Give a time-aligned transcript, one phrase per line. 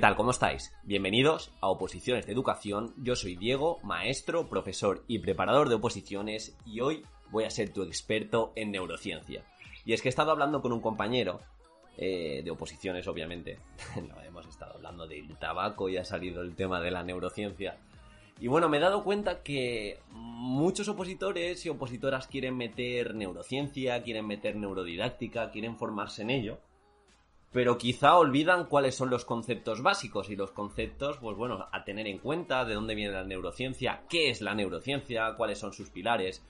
[0.00, 0.16] ¿Qué tal?
[0.16, 0.74] ¿Cómo estáis?
[0.82, 2.94] Bienvenidos a Oposiciones de Educación.
[2.96, 7.82] Yo soy Diego, maestro, profesor y preparador de oposiciones y hoy voy a ser tu
[7.82, 9.44] experto en neurociencia.
[9.84, 11.42] Y es que he estado hablando con un compañero
[11.98, 13.58] eh, de oposiciones, obviamente.
[14.08, 17.76] no, hemos estado hablando del tabaco y ha salido el tema de la neurociencia.
[18.40, 24.26] Y bueno, me he dado cuenta que muchos opositores y opositoras quieren meter neurociencia, quieren
[24.26, 26.58] meter neurodidáctica, quieren formarse en ello,
[27.52, 32.06] pero quizá olvidan cuáles son los conceptos básicos y los conceptos, pues bueno, a tener
[32.06, 36.46] en cuenta, de dónde viene la neurociencia, qué es la neurociencia, cuáles son sus pilares,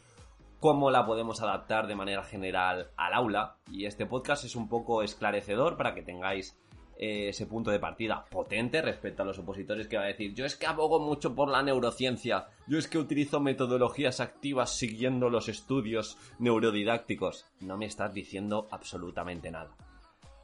[0.59, 3.57] cómo la podemos adaptar de manera general al aula.
[3.71, 6.61] Y este podcast es un poco esclarecedor para que tengáis
[6.99, 10.45] eh, ese punto de partida potente respecto a los opositores que va a decir, yo
[10.45, 15.49] es que abogo mucho por la neurociencia, yo es que utilizo metodologías activas siguiendo los
[15.49, 17.47] estudios neurodidácticos.
[17.61, 19.75] No me estás diciendo absolutamente nada.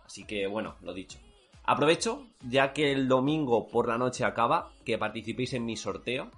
[0.06, 1.18] Así que bueno, lo dicho.
[1.64, 6.30] Aprovecho, ya que el domingo por la noche acaba, que participéis en mi sorteo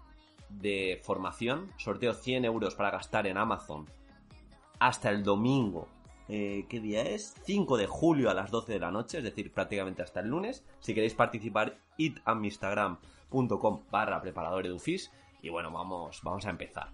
[0.49, 1.71] de formación.
[1.77, 3.87] Sorteo 100 euros para gastar en Amazon
[4.79, 5.89] hasta el domingo.
[6.29, 7.35] Eh, ¿Qué día es?
[7.45, 10.65] 5 de julio a las 12 de la noche, es decir, prácticamente hasta el lunes.
[10.81, 15.11] Si queréis participar, id a mi instagram.com barra preparador edufis.
[15.43, 16.91] Y bueno, vamos, vamos a empezar.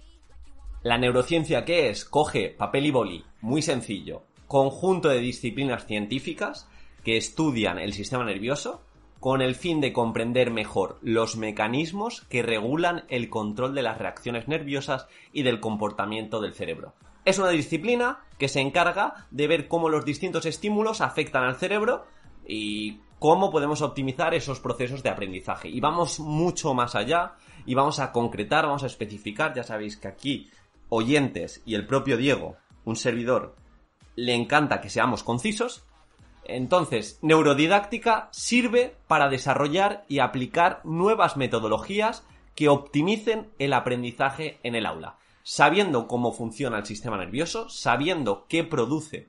[0.82, 2.04] La neurociencia, ¿qué es?
[2.04, 4.22] Coge papel y boli, muy sencillo.
[4.54, 6.68] Conjunto de disciplinas científicas
[7.02, 8.82] que estudian el sistema nervioso
[9.18, 14.46] con el fin de comprender mejor los mecanismos que regulan el control de las reacciones
[14.46, 16.94] nerviosas y del comportamiento del cerebro.
[17.24, 22.06] Es una disciplina que se encarga de ver cómo los distintos estímulos afectan al cerebro
[22.46, 25.68] y cómo podemos optimizar esos procesos de aprendizaje.
[25.68, 27.32] Y vamos mucho más allá
[27.66, 30.48] y vamos a concretar, vamos a especificar, ya sabéis que aquí
[30.90, 33.56] oyentes y el propio Diego, un servidor,
[34.16, 35.84] le encanta que seamos concisos
[36.44, 42.24] entonces, neurodidáctica sirve para desarrollar y aplicar nuevas metodologías
[42.54, 48.62] que optimicen el aprendizaje en el aula, sabiendo cómo funciona el sistema nervioso, sabiendo qué
[48.62, 49.28] produce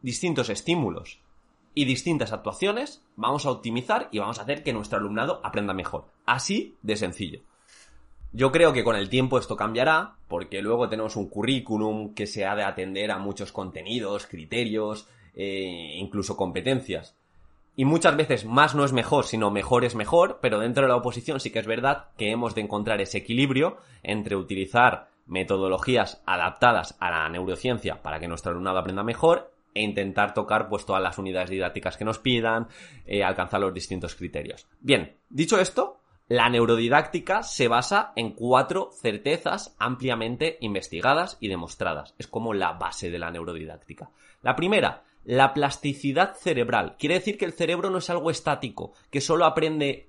[0.00, 1.20] distintos estímulos
[1.74, 6.06] y distintas actuaciones, vamos a optimizar y vamos a hacer que nuestro alumnado aprenda mejor.
[6.24, 7.40] Así de sencillo.
[8.32, 12.46] Yo creo que con el tiempo esto cambiará, porque luego tenemos un currículum que se
[12.46, 17.16] ha de atender a muchos contenidos, criterios, eh, incluso competencias.
[17.74, 20.96] Y muchas veces más no es mejor, sino mejor es mejor, pero dentro de la
[20.96, 26.96] oposición sí que es verdad que hemos de encontrar ese equilibrio entre utilizar metodologías adaptadas
[27.00, 31.18] a la neurociencia para que nuestro alumnado aprenda mejor e intentar tocar pues todas las
[31.18, 32.68] unidades didácticas que nos pidan,
[33.06, 34.66] eh, alcanzar los distintos criterios.
[34.80, 35.99] Bien, dicho esto,
[36.30, 42.14] la neurodidáctica se basa en cuatro certezas ampliamente investigadas y demostradas.
[42.18, 44.10] Es como la base de la neurodidáctica.
[44.40, 46.94] La primera, la plasticidad cerebral.
[47.00, 50.08] Quiere decir que el cerebro no es algo estático, que solo aprende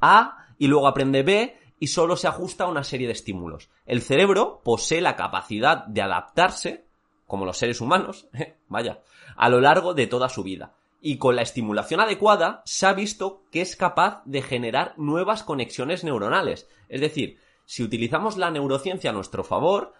[0.00, 3.68] A y luego aprende B y solo se ajusta a una serie de estímulos.
[3.84, 6.86] El cerebro posee la capacidad de adaptarse,
[7.26, 8.26] como los seres humanos,
[8.68, 9.02] vaya,
[9.36, 10.77] a lo largo de toda su vida.
[11.00, 16.04] Y con la estimulación adecuada se ha visto que es capaz de generar nuevas conexiones
[16.04, 16.68] neuronales.
[16.88, 19.94] Es decir, si utilizamos la neurociencia a nuestro favor,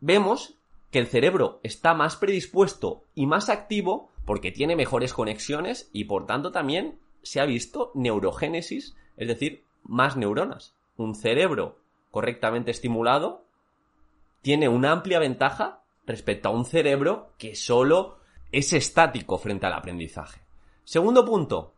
[0.00, 0.54] vemos
[0.90, 6.26] que el cerebro está más predispuesto y más activo porque tiene mejores conexiones y por
[6.26, 10.74] tanto también se ha visto neurogénesis, es decir, más neuronas.
[10.96, 11.78] Un cerebro
[12.10, 13.44] correctamente estimulado
[14.42, 18.17] tiene una amplia ventaja respecto a un cerebro que solo
[18.52, 20.40] es estático frente al aprendizaje.
[20.84, 21.74] Segundo punto,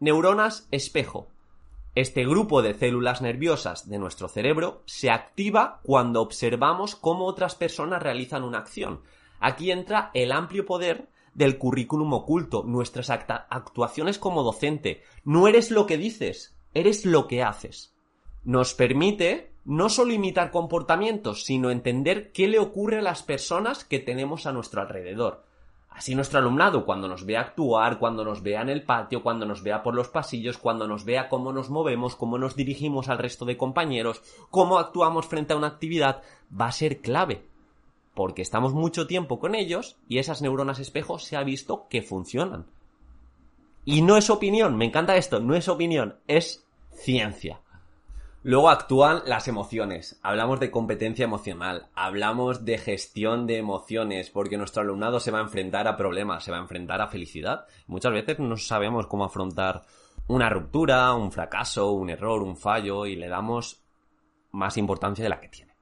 [0.00, 1.28] neuronas espejo.
[1.94, 8.02] Este grupo de células nerviosas de nuestro cerebro se activa cuando observamos cómo otras personas
[8.02, 9.02] realizan una acción.
[9.40, 15.02] Aquí entra el amplio poder del currículum oculto, nuestras actuaciones como docente.
[15.24, 17.94] No eres lo que dices, eres lo que haces.
[18.44, 23.98] Nos permite no solo imitar comportamientos, sino entender qué le ocurre a las personas que
[23.98, 25.44] tenemos a nuestro alrededor.
[25.94, 29.62] Así nuestro alumnado, cuando nos vea actuar, cuando nos vea en el patio, cuando nos
[29.62, 33.44] vea por los pasillos, cuando nos vea cómo nos movemos, cómo nos dirigimos al resto
[33.44, 36.22] de compañeros, cómo actuamos frente a una actividad,
[36.58, 37.46] va a ser clave.
[38.14, 42.66] Porque estamos mucho tiempo con ellos y esas neuronas espejo se ha visto que funcionan.
[43.84, 47.60] Y no es opinión, me encanta esto, no es opinión, es ciencia.
[48.44, 50.18] Luego actúan las emociones.
[50.20, 55.42] Hablamos de competencia emocional, hablamos de gestión de emociones, porque nuestro alumnado se va a
[55.42, 57.66] enfrentar a problemas, se va a enfrentar a felicidad.
[57.86, 59.82] Muchas veces no sabemos cómo afrontar
[60.26, 63.84] una ruptura, un fracaso, un error, un fallo, y le damos
[64.50, 65.76] más importancia de la que tiene.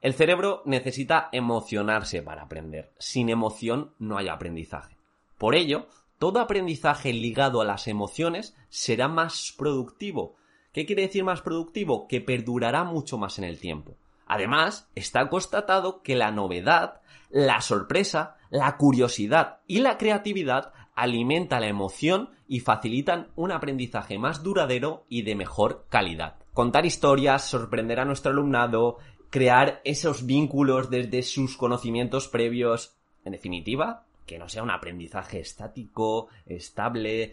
[0.00, 2.92] El cerebro necesita emocionarse para aprender.
[2.98, 4.96] Sin emoción no hay aprendizaje.
[5.38, 5.86] Por ello,
[6.18, 10.39] todo aprendizaje ligado a las emociones será más productivo.
[10.72, 12.06] ¿Qué quiere decir más productivo?
[12.06, 13.96] Que perdurará mucho más en el tiempo.
[14.26, 17.00] Además, está constatado que la novedad,
[17.30, 24.42] la sorpresa, la curiosidad y la creatividad alimentan la emoción y facilitan un aprendizaje más
[24.42, 26.36] duradero y de mejor calidad.
[26.52, 28.98] Contar historias, sorprender a nuestro alumnado,
[29.30, 32.94] crear esos vínculos desde sus conocimientos previos,
[33.24, 37.32] en definitiva, que no sea un aprendizaje estático, estable,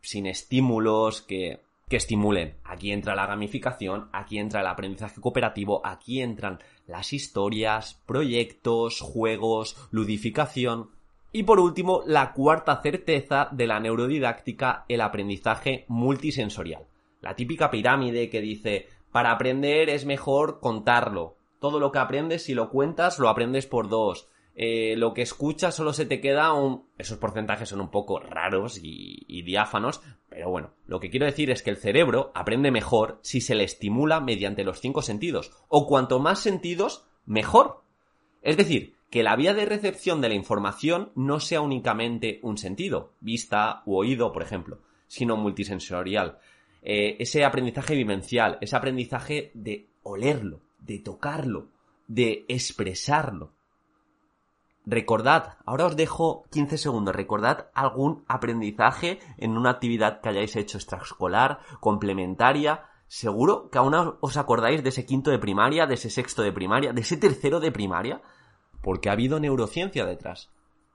[0.00, 2.54] sin estímulos, que, que estimulen.
[2.64, 9.76] Aquí entra la gamificación, aquí entra el aprendizaje cooperativo, aquí entran las historias, proyectos, juegos,
[9.90, 10.90] ludificación.
[11.32, 16.86] Y por último, la cuarta certeza de la neurodidáctica, el aprendizaje multisensorial.
[17.20, 21.36] La típica pirámide que dice, para aprender es mejor contarlo.
[21.58, 24.28] Todo lo que aprendes, si lo cuentas, lo aprendes por dos.
[24.54, 26.84] Eh, lo que escuchas solo se te queda un...
[26.98, 31.50] Esos porcentajes son un poco raros y, y diáfanos, pero bueno, lo que quiero decir
[31.50, 35.86] es que el cerebro aprende mejor si se le estimula mediante los cinco sentidos, o
[35.86, 37.82] cuanto más sentidos, mejor.
[38.40, 43.12] Es decir, que la vía de recepción de la información no sea únicamente un sentido,
[43.20, 44.78] vista u oído, por ejemplo,
[45.08, 46.38] sino multisensorial.
[46.82, 51.66] Eh, ese aprendizaje vivencial, ese aprendizaje de olerlo, de tocarlo,
[52.06, 53.52] de expresarlo.
[54.86, 60.78] Recordad, ahora os dejo 15 segundos, recordad algún aprendizaje en una actividad que hayáis hecho
[60.78, 66.42] extraescolar, complementaria, seguro que aún os acordáis de ese quinto de primaria, de ese sexto
[66.42, 68.22] de primaria, de ese tercero de primaria,
[68.80, 70.50] porque ha habido neurociencia detrás.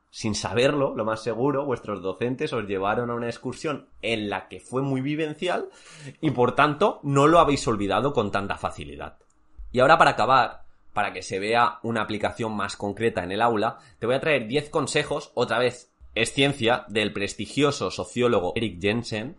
[0.09, 4.61] Sin saberlo, lo más seguro, vuestros docentes os llevaron a una excursión en la que
[4.61, 5.69] fue muy vivencial
[6.21, 9.17] y por tanto no lo habéis olvidado con tanta facilidad.
[9.71, 10.64] Y ahora para acabar,
[10.95, 14.47] para que se vea una aplicación más concreta en el aula, te voy a traer
[14.47, 19.35] 10 consejos, otra vez es ciencia, del prestigioso sociólogo Eric Jensen,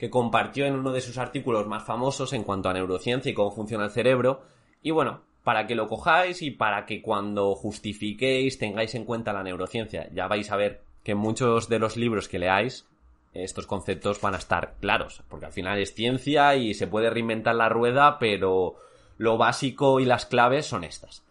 [0.00, 3.52] que compartió en uno de sus artículos más famosos en cuanto a neurociencia y cómo
[3.52, 4.42] funciona el cerebro.
[4.82, 9.44] Y bueno, para que lo cojáis y para que cuando justifiquéis tengáis en cuenta la
[9.44, 10.10] neurociencia.
[10.12, 12.88] Ya vais a ver que en muchos de los libros que leáis
[13.32, 17.54] estos conceptos van a estar claros, porque al final es ciencia y se puede reinventar
[17.54, 18.74] la rueda, pero
[19.18, 21.26] lo básico y las claves son estas.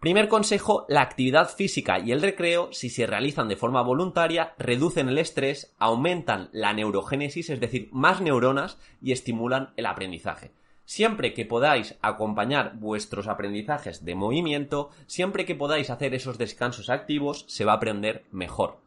[0.00, 5.10] Primer consejo, la actividad física y el recreo, si se realizan de forma voluntaria, reducen
[5.10, 10.52] el estrés, aumentan la neurogénesis, es decir, más neuronas y estimulan el aprendizaje.
[10.86, 17.44] Siempre que podáis acompañar vuestros aprendizajes de movimiento, siempre que podáis hacer esos descansos activos,
[17.46, 18.78] se va a aprender mejor.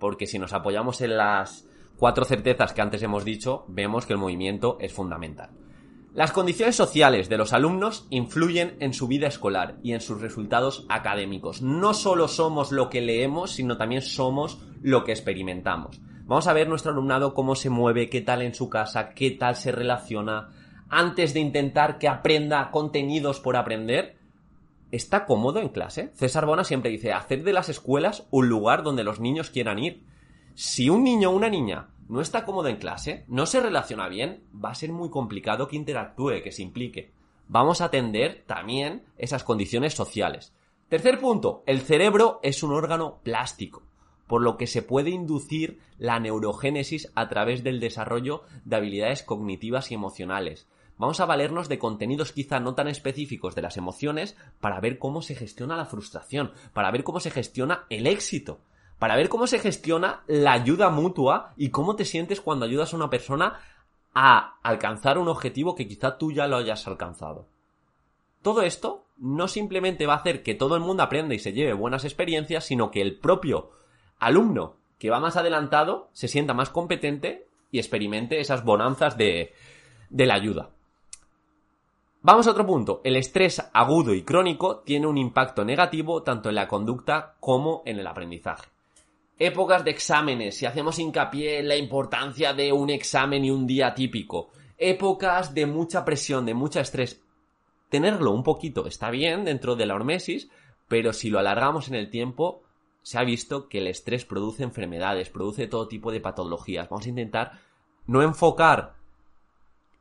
[0.00, 1.66] Porque si nos apoyamos en las
[1.96, 5.50] cuatro certezas que antes hemos dicho, vemos que el movimiento es fundamental.
[6.16, 10.86] Las condiciones sociales de los alumnos influyen en su vida escolar y en sus resultados
[10.88, 11.60] académicos.
[11.60, 16.00] No solo somos lo que leemos, sino también somos lo que experimentamos.
[16.24, 19.56] Vamos a ver nuestro alumnado cómo se mueve, qué tal en su casa, qué tal
[19.56, 20.48] se relaciona,
[20.88, 24.16] antes de intentar que aprenda contenidos por aprender,
[24.92, 26.12] está cómodo en clase.
[26.14, 30.02] César Bona siempre dice, hacer de las escuelas un lugar donde los niños quieran ir.
[30.54, 34.44] Si un niño o una niña no está cómodo en clase, no se relaciona bien,
[34.52, 37.12] va a ser muy complicado que interactúe, que se implique.
[37.48, 40.52] Vamos a atender también esas condiciones sociales.
[40.88, 43.82] Tercer punto, el cerebro es un órgano plástico
[44.26, 49.90] por lo que se puede inducir la neurogénesis a través del desarrollo de habilidades cognitivas
[49.90, 50.68] y emocionales.
[50.98, 55.20] Vamos a valernos de contenidos quizá no tan específicos de las emociones para ver cómo
[55.22, 58.60] se gestiona la frustración, para ver cómo se gestiona el éxito,
[58.98, 62.96] para ver cómo se gestiona la ayuda mutua y cómo te sientes cuando ayudas a
[62.96, 63.60] una persona
[64.14, 67.46] a alcanzar un objetivo que quizá tú ya lo hayas alcanzado.
[68.42, 71.72] Todo esto no simplemente va a hacer que todo el mundo aprenda y se lleve
[71.74, 73.70] buenas experiencias, sino que el propio
[74.18, 79.52] alumno que va más adelantado se sienta más competente y experimente esas bonanzas de,
[80.08, 80.70] de la ayuda.
[82.22, 83.02] Vamos a otro punto.
[83.04, 87.98] El estrés agudo y crónico tiene un impacto negativo tanto en la conducta como en
[87.98, 88.75] el aprendizaje.
[89.38, 93.94] Épocas de exámenes, si hacemos hincapié en la importancia de un examen y un día
[93.94, 94.48] típico.
[94.78, 97.22] Épocas de mucha presión, de mucho estrés.
[97.90, 100.48] Tenerlo un poquito está bien dentro de la hormesis,
[100.88, 102.62] pero si lo alargamos en el tiempo,
[103.02, 106.88] se ha visto que el estrés produce enfermedades, produce todo tipo de patologías.
[106.88, 107.60] Vamos a intentar
[108.06, 108.94] no enfocar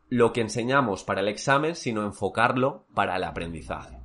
[0.09, 4.04] lo que enseñamos para el examen, sino enfocarlo para el aprendizaje.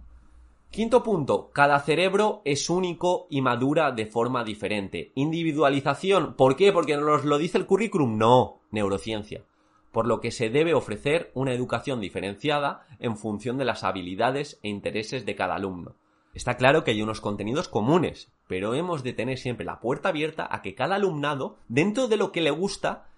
[0.71, 5.11] Quinto punto, cada cerebro es único y madura de forma diferente.
[5.17, 6.73] Individualización, ¿por qué?
[6.73, 9.43] Porque nos lo dice el currículum, no, neurociencia.
[9.91, 14.69] Por lo que se debe ofrecer una educación diferenciada en función de las habilidades e
[14.69, 15.97] intereses de cada alumno.
[16.35, 20.47] Está claro que hay unos contenidos comunes, pero hemos de tener siempre la puerta abierta
[20.49, 23.09] a que cada alumnado, dentro de lo que le gusta,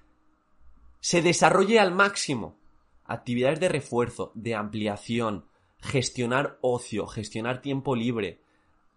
[1.00, 2.56] se desarrolle al máximo.
[3.04, 5.44] Actividades de refuerzo, de ampliación,
[5.82, 8.40] gestionar ocio, gestionar tiempo libre,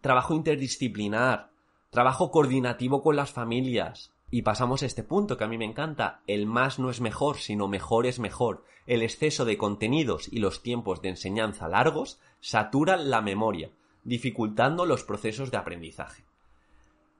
[0.01, 1.49] trabajo interdisciplinar,
[1.89, 4.11] trabajo coordinativo con las familias.
[4.31, 6.21] Y pasamos a este punto que a mí me encanta.
[6.27, 8.63] El más no es mejor, sino mejor es mejor.
[8.85, 13.71] El exceso de contenidos y los tiempos de enseñanza largos saturan la memoria
[14.03, 16.23] dificultando los procesos de aprendizaje.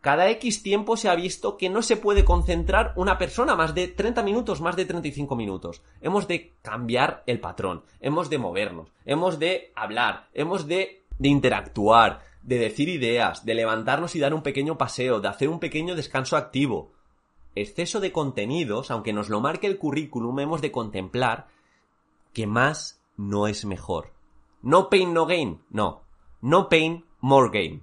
[0.06, 3.88] Cada X tiempo se ha visto que no se puede concentrar una persona más de
[3.88, 5.82] 30 minutos, más de 35 minutos.
[6.00, 12.60] Hemos de cambiar el patrón, hemos de movernos, hemos de hablar, hemos de, interactuar, de
[12.60, 16.92] decir ideas, de levantarnos y dar un pequeño paseo, de hacer un pequeño descanso activo.
[17.56, 21.48] Exceso de contenidos, aunque nos lo marque el currículum, hemos de contemplar
[22.32, 24.14] que más no es mejor.
[24.62, 26.04] No pain, no gain, no.
[26.42, 27.82] No pain, more gain.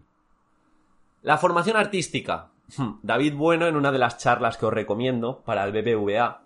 [1.22, 2.50] La formación artística.
[2.76, 6.42] Hmm, David Bueno, en una de las charlas que os recomiendo para el BBVA,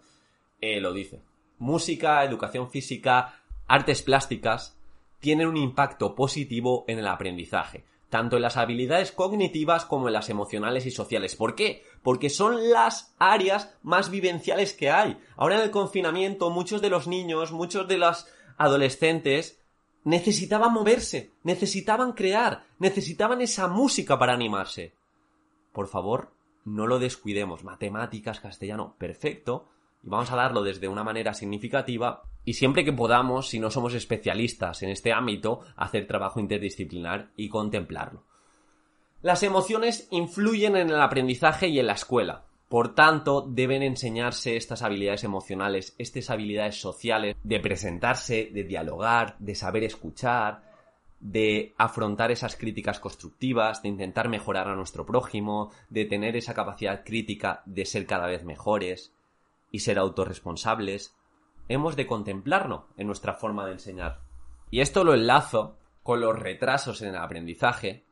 [0.61, 1.23] eh, lo dice.
[1.59, 4.79] Música, educación física, artes plásticas
[5.19, 10.29] tienen un impacto positivo en el aprendizaje, tanto en las habilidades cognitivas como en las
[10.29, 11.37] emocionales y sociales.
[11.37, 11.83] ¿Por qué?
[12.03, 15.17] Porque son las áreas más vivenciales que hay.
[15.37, 18.27] Ahora en el confinamiento, muchos de los niños, muchos de los
[18.59, 19.59] adolescentes
[20.07, 24.95] necesitaban moverse, necesitaban crear, necesitaban esa música para animarse.
[25.73, 26.33] Por favor,
[26.65, 27.65] no lo descuidemos.
[27.65, 29.69] Matemáticas, castellano, perfecto.
[30.05, 33.95] Y vamos a darlo desde una manera significativa y siempre que podamos, si no somos
[33.95, 38.23] especialistas en este ámbito, hacer trabajo interdisciplinar y contemplarlo.
[39.23, 42.45] Las emociones influyen en el aprendizaje y en la escuela.
[42.69, 49.55] Por tanto, deben enseñarse estas habilidades emocionales, estas habilidades sociales, de presentarse, de dialogar, de
[49.55, 50.67] saber escuchar,
[51.21, 57.05] de afrontar esas críticas constructivas, de intentar mejorar a nuestro prójimo, de tener esa capacidad
[57.05, 59.15] crítica de ser cada vez mejores
[59.71, 61.17] y ser autorresponsables.
[61.69, 64.21] Hemos de contemplarlo en nuestra forma de enseñar.
[64.71, 68.06] Y esto lo enlazo con los retrasos en el aprendizaje,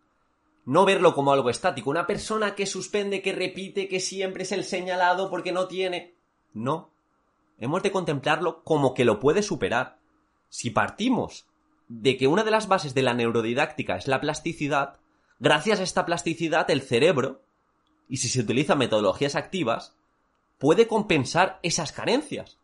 [0.65, 1.91] no verlo como algo estático.
[1.91, 6.15] Una persona que suspende, que repite, que siempre es el señalado porque no tiene.
[6.53, 6.91] No.
[7.59, 9.99] Hemos de contemplarlo como que lo puede superar.
[10.49, 11.47] Si partimos
[11.89, 15.01] de que una de las bases de la neurodidáctica es la plasticidad,
[15.39, 17.43] gracias a esta plasticidad el cerebro,
[18.09, 19.97] y si se utilizan metodologías activas,
[20.59, 22.59] puede compensar esas carencias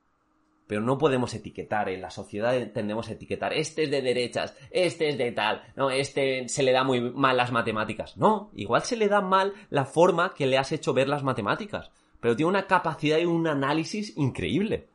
[0.71, 1.89] pero no podemos etiquetar.
[1.89, 3.53] En la sociedad tendemos a etiquetar.
[3.53, 7.37] Este es de derechas, este es de tal, no, este se le da muy mal
[7.37, 8.17] las matemáticas.
[8.17, 11.91] No, igual se le da mal la forma que le has hecho ver las matemáticas,
[12.21, 14.87] pero tiene una capacidad y un análisis increíble.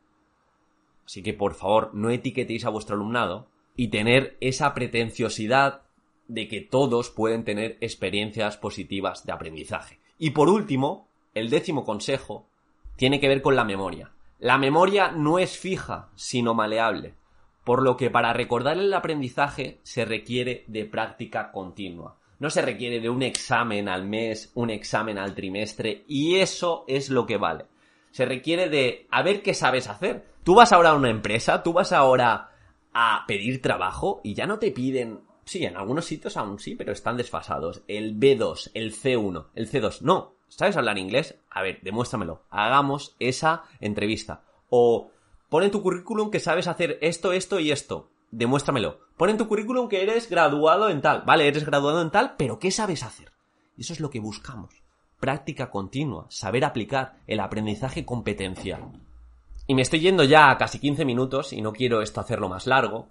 [1.05, 5.81] Así que por favor, no etiquetéis a vuestro alumnado y tener esa pretenciosidad
[6.29, 9.99] de que todos pueden tener experiencias positivas de aprendizaje.
[10.17, 12.47] Y por último, el décimo consejo
[12.95, 14.14] tiene que ver con la memoria.
[14.39, 17.15] La memoria no es fija, sino maleable,
[17.63, 22.17] por lo que para recordar el aprendizaje se requiere de práctica continua.
[22.39, 27.09] No se requiere de un examen al mes, un examen al trimestre, y eso es
[27.09, 27.65] lo que vale.
[28.11, 30.25] Se requiere de a ver qué sabes hacer.
[30.43, 32.51] Tú vas ahora a una empresa, tú vas ahora
[32.93, 36.91] a pedir trabajo y ya no te piden Sí, en algunos sitios aún sí, pero
[36.91, 37.83] están desfasados.
[37.87, 40.01] El B2, el C1, el C2.
[40.01, 41.35] No, ¿Sabes hablar inglés?
[41.49, 42.43] A ver, demuéstramelo.
[42.49, 44.43] Hagamos esa entrevista.
[44.69, 45.11] O
[45.49, 48.09] pon en tu currículum que sabes hacer esto, esto y esto.
[48.31, 48.99] Demuéstramelo.
[49.17, 51.23] Pon en tu currículum que eres graduado en tal.
[51.25, 53.31] Vale, eres graduado en tal, pero ¿qué sabes hacer?
[53.77, 54.83] Y eso es lo que buscamos.
[55.19, 58.91] Práctica continua, saber aplicar el aprendizaje competencial.
[59.67, 62.67] Y me estoy yendo ya a casi 15 minutos y no quiero esto hacerlo más
[62.67, 63.07] largo.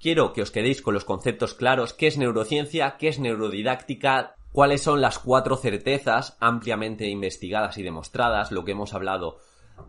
[0.00, 4.82] Quiero que os quedéis con los conceptos claros, qué es neurociencia, qué es neurodidáctica, cuáles
[4.82, 9.38] son las cuatro certezas ampliamente investigadas y demostradas, lo que hemos hablado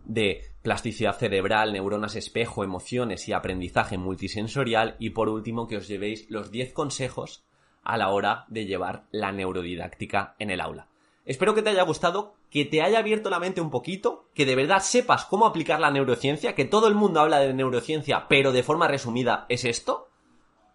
[0.06, 6.30] de plasticidad cerebral, neuronas espejo, emociones y aprendizaje multisensorial y por último que os llevéis
[6.30, 7.44] los 10 consejos
[7.82, 10.88] a la hora de llevar la neurodidáctica en el aula.
[11.26, 14.56] Espero que te haya gustado, que te haya abierto la mente un poquito, que de
[14.56, 18.62] verdad sepas cómo aplicar la neurociencia, que todo el mundo habla de neurociencia, pero de
[18.62, 20.10] forma resumida es esto,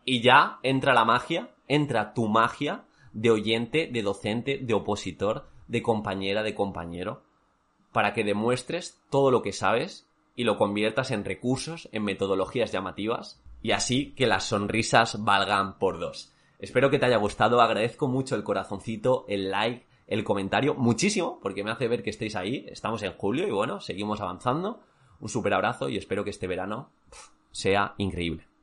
[0.05, 5.83] y ya entra la magia, entra tu magia de oyente, de docente, de opositor, de
[5.83, 7.23] compañera, de compañero,
[7.93, 13.41] para que demuestres todo lo que sabes y lo conviertas en recursos, en metodologías llamativas,
[13.63, 16.35] y así que las sonrisas valgan por dos.
[16.59, 21.65] Espero que te haya gustado, agradezco mucho el corazoncito, el like, el comentario, muchísimo, porque
[21.65, 24.81] me hace ver que estéis ahí, estamos en julio y bueno, seguimos avanzando.
[25.21, 26.91] Un super abrazo y espero que este verano
[27.53, 28.54] sea increíble.